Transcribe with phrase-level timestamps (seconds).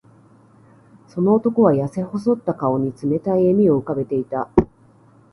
[1.07, 4.49] その男は、やせ細った顔に冷たい笑みを浮かべていた。